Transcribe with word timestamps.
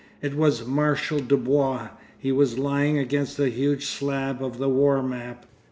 It 0.19 0.35
was 0.35 0.65
Marshal 0.65 1.19
Dubois. 1.19 1.89
He 2.17 2.31
was 2.31 2.57
lying 2.57 2.97
against 2.97 3.37
a 3.37 3.49
huge 3.49 3.85
slab 3.85 4.41
of 4.43 4.57
the 4.57 4.67
war 4.67 5.03
map. 5.03 5.45